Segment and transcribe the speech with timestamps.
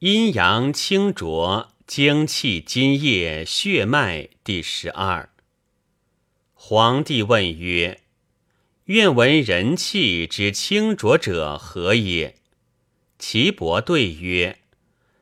[0.00, 5.30] 阴阳清浊，精气津液血脉第十二。
[6.52, 8.02] 皇帝问曰
[8.92, 12.36] ：“愿闻人气之清浊者何也？”
[13.18, 14.58] 岐伯对曰：“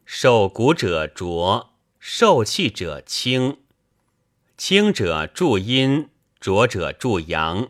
[0.04, 3.58] 受骨者浊，受气者清。
[4.56, 6.08] 清者助阴，
[6.40, 7.68] 浊者助阳。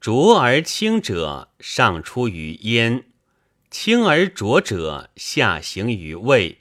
[0.00, 3.04] 浊而清者，上出于焉；
[3.78, 6.60] 清而浊者，下行于胃。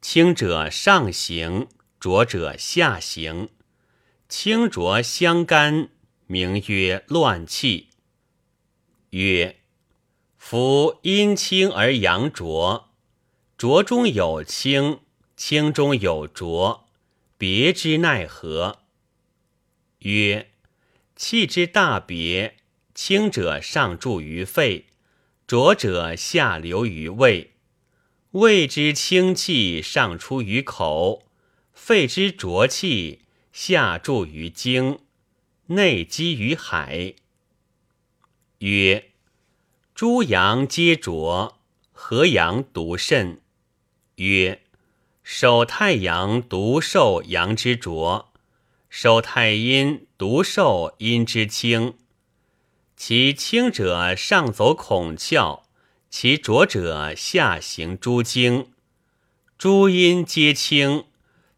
[0.00, 1.68] 清者上行，
[2.00, 3.50] 浊者下行。
[4.28, 5.90] 清浊相干，
[6.26, 7.90] 名曰乱气。
[9.10, 9.60] 曰：
[10.36, 12.90] 夫阴清而阳浊，
[13.56, 14.98] 浊中有清，
[15.36, 16.88] 清中有浊，
[17.38, 18.80] 别之奈何？
[20.00, 20.50] 曰：
[21.14, 22.56] 气之大别，
[22.92, 24.86] 清者上注于肺，
[25.46, 27.52] 浊者下流于胃。
[28.30, 31.26] 胃之清气上出于口，
[31.72, 33.20] 肺之浊气
[33.52, 34.98] 下注于精，
[35.66, 37.14] 内积于海。
[38.58, 39.10] 曰：
[39.94, 41.60] 诸阳皆浊，
[41.92, 43.40] 何阳独甚？
[44.16, 44.62] 曰：
[45.22, 48.32] 守太阳独受阳之浊，
[48.88, 51.94] 守太阴独受阴之清。
[53.06, 55.64] 其清者上走孔窍。
[56.08, 58.72] 其浊者下行诸经，
[59.58, 61.04] 诸阴皆清，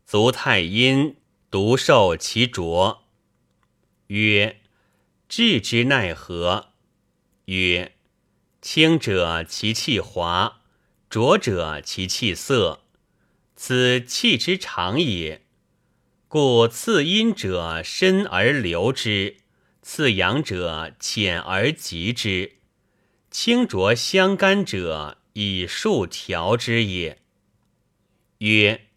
[0.04, 1.14] 足太阴
[1.48, 3.04] 独受其浊。
[4.08, 4.56] 曰：
[5.28, 6.70] 治之奈何？
[7.44, 7.92] 曰：
[8.60, 10.62] 清者其气滑，
[11.08, 12.80] 浊者其气涩，
[13.54, 15.42] 此气之常也。
[16.26, 19.36] 故次阴者深而流之，
[19.88, 22.56] 次阳者浅而急之。
[23.30, 27.22] 清浊相干者，以数调之也。
[28.38, 28.88] 曰：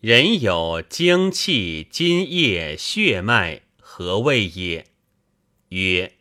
[0.00, 4.86] 人有精气、津液、血脉，何谓也？
[5.68, 6.14] 曰：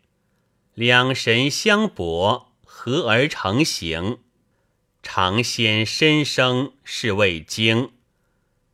[0.76, 4.20] 两神相搏，合而成形。
[5.02, 7.92] 常先身生，是谓精。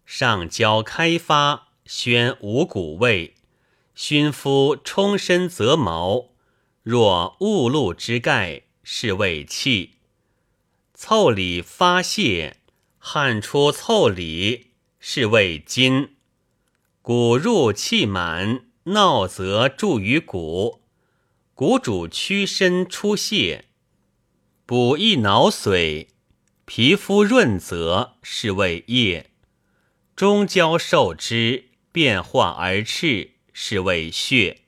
[0.06, 3.36] 上焦开发，宣五谷味，
[3.96, 6.29] 熏肤充身则毛。
[6.84, 8.63] 若雾露之盖。
[8.84, 9.91] 是谓气，
[10.96, 12.57] 凑里发泄，
[12.97, 16.16] 汗出凑里，是谓筋。
[17.03, 20.81] 骨入气满，闹则注于骨，
[21.53, 23.66] 骨主屈伸出泄，
[24.66, 26.07] 补益脑髓，
[26.66, 29.30] 皮肤润泽，是谓液。
[30.16, 34.62] 中焦受之，变化而赤，是谓血。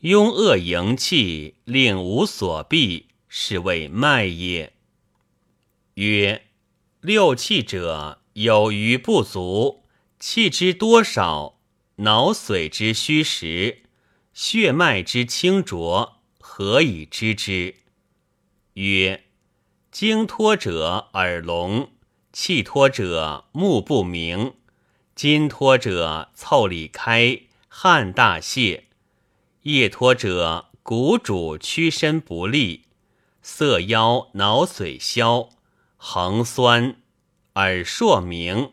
[0.00, 3.06] 壅恶营气，令无所避。
[3.30, 4.72] 是谓脉也。
[5.94, 6.46] 曰：
[7.02, 9.84] 六气者，有余不足，
[10.18, 11.60] 气之多少，
[11.96, 13.82] 脑髓之虚实，
[14.32, 17.74] 血脉之清浊，何以知之？
[18.72, 19.24] 曰：
[19.90, 21.92] 精脱者耳聋，
[22.32, 24.54] 气脱者目不明，
[25.14, 27.42] 筋脱者腠理开，
[27.80, 28.88] 汗大泄，
[29.62, 32.86] 液脱者骨主屈伸不利。
[33.40, 35.50] 色腰脑髓消，
[35.96, 36.96] 横酸，
[37.54, 38.72] 耳硕鸣。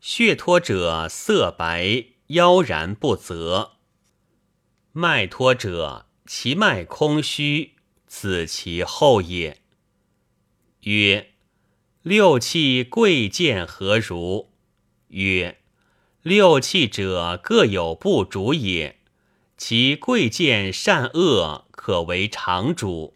[0.00, 3.78] 血脱者色白，腰然不泽。
[4.92, 7.74] 脉脱者其脉空虚，
[8.06, 9.60] 此其后也。
[10.82, 11.32] 曰：
[12.02, 14.52] 六气贵贱何如？
[15.08, 15.58] 曰：
[16.26, 18.96] 六气者各有不足也，
[19.56, 23.14] 其贵贱善恶可为常主。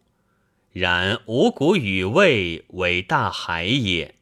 [0.71, 4.15] 然五谷与味为大海也。